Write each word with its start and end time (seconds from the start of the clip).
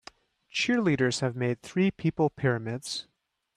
Cheerleaders 0.51 1.19
have 1.21 1.35
made 1.35 1.61
three 1.61 1.91
people 1.91 2.31
pyramids. 2.31 3.05